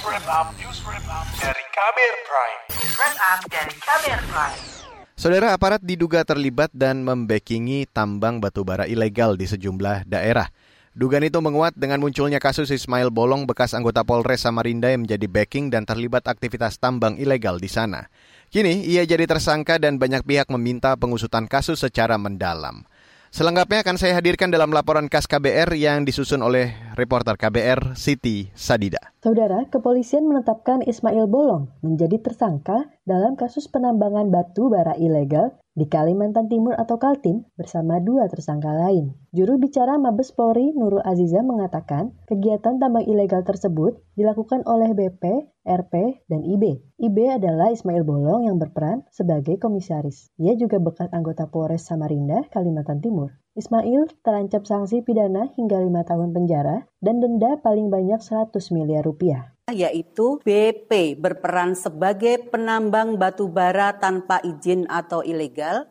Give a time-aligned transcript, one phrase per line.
[0.00, 2.60] News Wrap Up, News Wrap Up dari Kamer Prime.
[2.72, 4.60] News Wrap Up dari Kamer Prime.
[5.12, 10.48] Saudara aparat diduga terlibat dan membekingi tambang batubara ilegal di sejumlah daerah.
[10.96, 15.68] Dugaan itu menguat dengan munculnya kasus Ismail Bolong bekas anggota Polres Samarinda yang menjadi backing
[15.68, 18.08] dan terlibat aktivitas tambang ilegal di sana.
[18.48, 22.88] Kini ia jadi tersangka dan banyak pihak meminta pengusutan kasus secara mendalam.
[23.30, 29.14] Selengkapnya akan saya hadirkan dalam laporan khas KBR yang disusun oleh reporter KBR Siti Sadida.
[29.20, 36.48] Saudara, kepolisian menetapkan Ismail Bolong menjadi tersangka dalam kasus penambangan batu bara ilegal di Kalimantan
[36.48, 39.12] Timur atau Kaltim bersama dua tersangka lain.
[39.36, 46.24] Juru bicara Mabes Polri Nurul Aziza mengatakan kegiatan tambang ilegal tersebut dilakukan oleh BP, RP,
[46.24, 46.80] dan IB.
[47.04, 50.32] IB adalah Ismail Bolong yang berperan sebagai komisaris.
[50.40, 53.36] Ia juga bekas anggota Polres Samarinda, Kalimantan Timur.
[53.60, 59.52] Ismail terancam sanksi pidana hingga lima tahun penjara dan denda paling banyak 100 miliar rupiah.
[59.68, 65.84] Yaitu BP berperan sebagai penambang batu bara tanpa izin atau ilegal,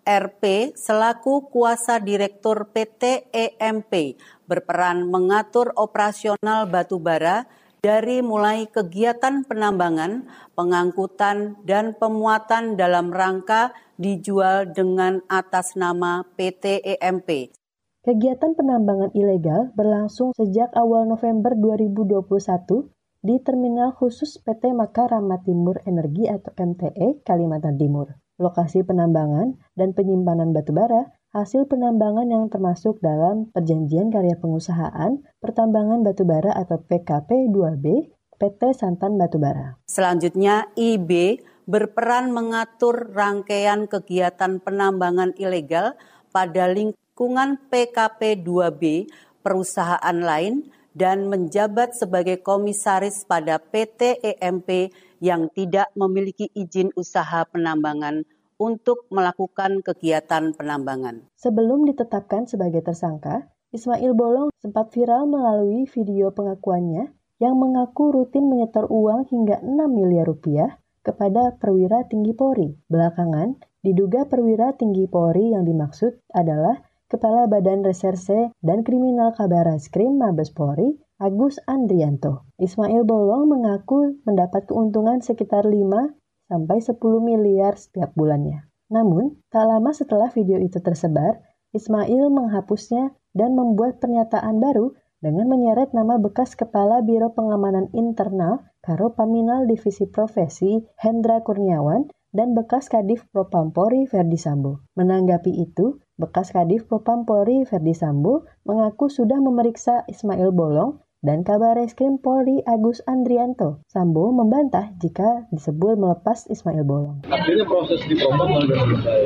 [0.00, 4.16] RP selaku kuasa direktur PT EMP
[4.48, 7.44] berperan mengatur operasional batu bara
[7.80, 17.56] dari mulai kegiatan penambangan, pengangkutan, dan pemuatan dalam rangka dijual dengan atas nama PT EMP.
[18.00, 22.88] Kegiatan penambangan ilegal berlangsung sejak awal November 2021
[23.20, 28.16] di Terminal Khusus PT Makarama Timur Energi atau MTE, Kalimantan Timur.
[28.40, 36.50] Lokasi penambangan dan penyimpanan batubara hasil penambangan yang termasuk dalam Perjanjian Karya Pengusahaan Pertambangan Batubara
[36.58, 37.86] atau PKP 2B
[38.34, 39.78] PT Santan Batubara.
[39.86, 41.38] Selanjutnya, IB
[41.70, 45.94] berperan mengatur rangkaian kegiatan penambangan ilegal
[46.34, 49.06] pada lingkungan PKP 2B
[49.46, 50.66] perusahaan lain
[50.98, 54.90] dan menjabat sebagai komisaris pada PT EMP
[55.22, 58.26] yang tidak memiliki izin usaha penambangan
[58.60, 61.24] untuk melakukan kegiatan penambangan.
[61.40, 68.84] Sebelum ditetapkan sebagai tersangka, Ismail Bolong sempat viral melalui video pengakuannya yang mengaku rutin menyetor
[68.92, 72.76] uang hingga 6 miliar rupiah kepada perwira tinggi Polri.
[72.92, 80.20] Belakangan, diduga perwira tinggi Polri yang dimaksud adalah Kepala Badan Reserse dan Kriminal Kabar Reskrim
[80.20, 82.46] Mabes Polri, Agus Andrianto.
[82.60, 86.19] Ismail Bolong mengaku mendapat keuntungan sekitar 5
[86.50, 88.66] sampai 10 miliar setiap bulannya.
[88.90, 91.38] Namun, tak lama setelah video itu tersebar,
[91.70, 99.14] Ismail menghapusnya dan membuat pernyataan baru dengan menyeret nama bekas Kepala Biro Pengamanan Internal Karo
[99.14, 104.82] Paminal Divisi Profesi Hendra Kurniawan dan bekas Kadif Propampori Verdi Sambo.
[104.98, 112.16] Menanggapi itu, bekas Kadif Propampori Verdi Sambo mengaku sudah memeriksa Ismail Bolong dan kabar reskrim
[112.16, 113.84] Polri Agus Andrianto.
[113.92, 117.20] Sambo membantah jika disebut melepas Ismail Bolong.
[117.28, 119.22] Artinya proses di Propam sudah selesai.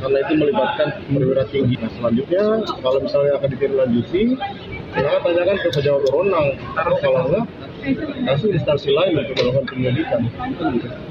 [0.00, 1.76] Karena itu melibatkan perwira tinggi.
[1.76, 2.44] Nah, selanjutnya
[2.80, 4.22] kalau misalnya akan ditindaklanjuti,
[4.96, 6.48] silakan tanyakan ke pejabat berwenang.
[6.80, 7.44] Kalau enggak,
[8.24, 10.20] kasih instansi lain untuk melakukan penyelidikan.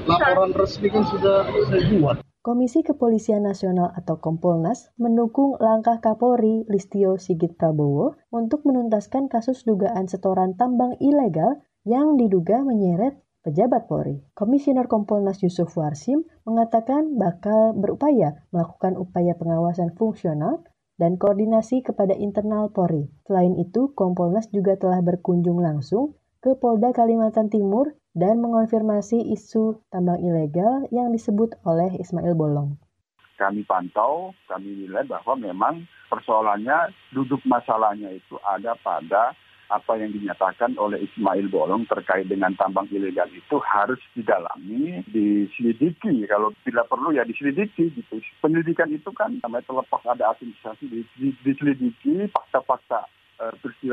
[0.09, 2.17] Laporan resmi kan sudah saya buat.
[2.43, 10.11] Komisi Kepolisian Nasional atau Kompolnas mendukung langkah Kapolri Listio Sigit Prabowo untuk menuntaskan kasus dugaan
[10.11, 13.15] setoran tambang ilegal yang diduga menyeret
[13.47, 14.27] pejabat Polri.
[14.35, 20.67] Komisioner Kompolnas Yusuf Warsim mengatakan bakal berupaya melakukan upaya pengawasan fungsional
[20.99, 23.07] dan koordinasi kepada internal Polri.
[23.23, 30.21] Selain itu, Kompolnas juga telah berkunjung langsung ke Polda Kalimantan Timur dan mengonfirmasi isu tambang
[30.21, 32.77] ilegal yang disebut oleh Ismail Bolong.
[33.41, 39.33] Kami pantau, kami nilai bahwa memang persoalannya, duduk masalahnya itu ada pada
[39.73, 46.29] apa yang dinyatakan oleh Ismail Bolong terkait dengan tambang ilegal itu harus didalami, diselidiki.
[46.29, 48.21] Kalau bila perlu ya diselidiki gitu.
[48.37, 50.85] Penyelidikan itu kan namanya terlepas ada asosiasi
[51.41, 53.09] diselidiki fakta-fakta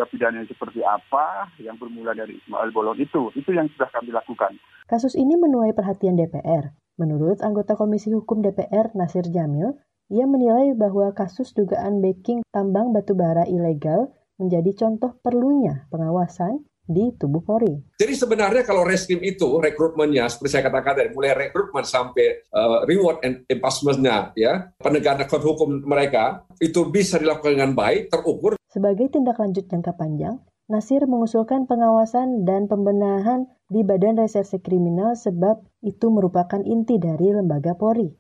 [0.01, 3.29] peristiwa pidana seperti apa yang bermula dari Ismail Bolong itu.
[3.37, 4.57] Itu yang sudah kami lakukan.
[4.89, 6.73] Kasus ini menuai perhatian DPR.
[6.97, 9.77] Menurut anggota Komisi Hukum DPR Nasir Jamil,
[10.11, 14.11] ia menilai bahwa kasus dugaan backing tambang batubara ilegal
[14.41, 17.79] menjadi contoh perlunya pengawasan di tubuh Polri.
[18.03, 23.23] Jadi sebenarnya kalau reskrim itu rekrutmennya seperti saya katakan dari mulai rekrutmen sampai uh, reward
[23.23, 28.60] and enforcement-nya ya penegakan hukum mereka itu bisa dilakukan dengan baik terukur.
[28.71, 30.39] Sebagai tindak lanjut jangka panjang,
[30.71, 37.75] Nasir mengusulkan pengawasan dan pembenahan di Badan Reserse Kriminal sebab itu merupakan inti dari lembaga
[37.75, 38.15] Polri.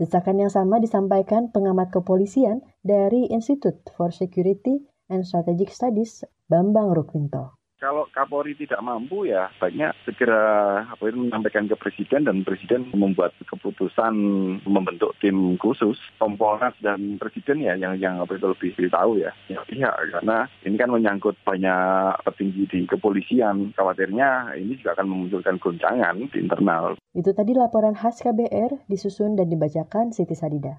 [0.00, 4.80] Desakan yang sama disampaikan pengamat kepolisian dari Institute for Security
[5.12, 11.66] and Strategic Studies, Bambang Rukminto Kalau Kapolri tidak mampu ya baiknya segera apa itu menyampaikan
[11.66, 14.14] ke Presiden dan Presiden membuat keputusan
[14.62, 19.58] membentuk tim khusus Kompolnas dan Presiden ya yang yang apa itu lebih tahu ya ya
[19.66, 26.22] pihak karena ini kan menyangkut banyak petinggi di kepolisian khawatirnya ini juga akan memunculkan goncangan
[26.22, 26.94] di internal.
[27.18, 30.78] Itu tadi laporan khas KBR disusun dan dibacakan Siti Sadida.